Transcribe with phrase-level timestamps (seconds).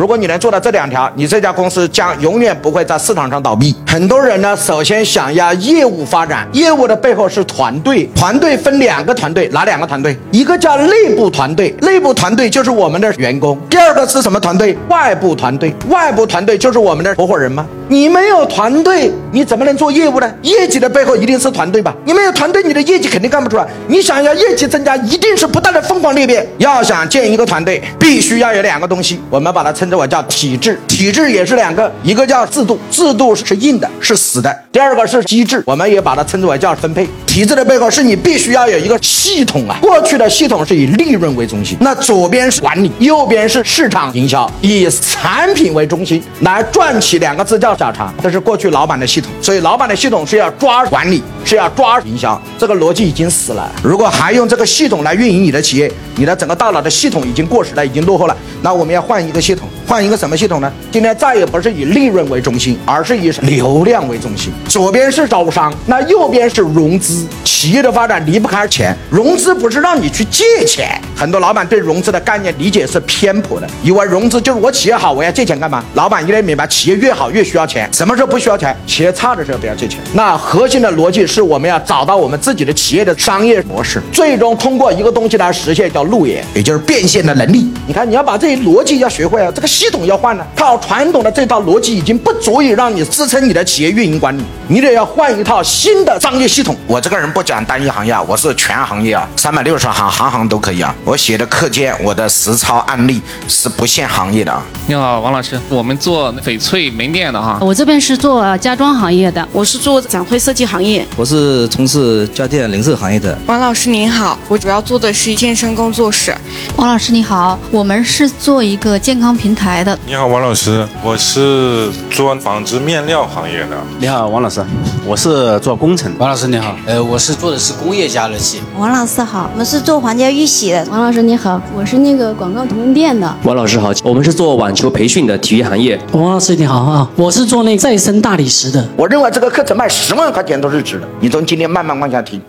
[0.00, 3.76] 如果你能做到这两条，你这家公司将永远不会在市场上倒闭。
[3.86, 10.16] 很多人呢，首先想要业务发展，业务的背后是团队，团队分两个团队，哪两个团队？
[10.30, 14.74] 一个叫内部团队，内部团队就是我们的员工；第二个是什么团队？
[14.88, 17.66] 外部团队，外部团队就是我们的合伙人吗？
[17.90, 20.34] 你没有团队，你怎么能做业务呢？
[20.42, 21.92] 业绩的背后一定是团队吧？
[22.04, 23.66] 你没有团队，你的业绩肯定干不出来。
[23.88, 26.46] 你想要业绩增加，一定是不断的疯狂裂变。
[26.58, 30.78] 要想建一个团队，必须要有两个东西，我们把它称之为叫体制。
[30.86, 37.08] 体制也是两个，一个叫制度，制度是硬的，是死的；第二个是机制，我们也把它称之为叫分配。
[37.30, 39.78] 体制的背后是你必须要有一个系统啊。
[39.80, 47.70] 过去的系统是以利润为中心，那左边是管理，右边是市场营销，以产品为中心来赚取两个字叫。
[47.76, 53.70] 下场，这是过去老板的系统，所以老板的系统是要抓管理，是要抓营销，这个逻辑已经死了。
[53.80, 58.36] 如果还用这个系统来运营你的企业，你的整个大脑的系统已经过时了，已经落后了。
[58.60, 60.72] 那我们要换一个系统，换一个什么系统呢？
[60.92, 64.52] 今天再也不是以利润为中心，而是以流量为中心。
[64.68, 67.26] 左边是招商，那右边是融资。
[67.60, 70.98] 企业的发展离不开钱，融资不是让你去借钱。
[71.14, 75.84] 很多老板对融资的概念理解是偏颇的，以为融资就是我企业好，我要借钱干嘛？
[75.92, 77.66] 老板应该明白，企业越好越需要。
[77.66, 78.74] 钱什么时候不需要钱？
[78.86, 80.00] 企业差的时候不要借钱。
[80.14, 87.70] 那核心的逻辑是我们要找到我们自己的企业的商业模式，最终通过一个东西来实现叫路演，也就是变现的能力。
[87.86, 90.46] 你看，你要把这些逻辑要学会啊，这个系统要换了。
[90.56, 96.74] 靠传统的这套逻辑已经不足以让你支撑你的企业运营管理，你得要换一套新的商业系统。
[96.86, 100.94] 我这个人不讲单一行业啊，我是全行业啊，三百六十行，行行都可以啊。
[101.04, 104.62] 我写的课件，我的实操案例是不限行业的啊。
[104.86, 107.58] 你好，王老师，我们做翡翠门店的哈。
[107.60, 113.36] 我这边是做家装行业的，我是做展会设计行业，我是从事家电零售行业的。
[113.46, 116.32] 王老师您好，我主要做的是健身工作室。
[116.76, 119.98] 王老师你好，我们是做一个健康平台的。
[120.06, 123.76] 你好，王老师，我是做纺织面料行业的。
[123.98, 124.64] 你好，王老师，
[125.06, 126.10] 我是做工程。
[126.18, 128.60] 王老师你好，呃，我是做的是工业加热器。
[128.78, 130.86] 王老师好，我们是做皇家玉玺的。
[130.90, 133.36] 王老师你好，我是那个广告图文店的。
[133.44, 136.00] 王老师好，我们是做网球培训的体育行业。
[136.12, 138.82] 王老师你好啊，我是做那再生大理石的。
[138.96, 141.06] 我认为这个课程卖十万块钱都是值的。
[141.20, 142.40] 你从今天慢慢往下听。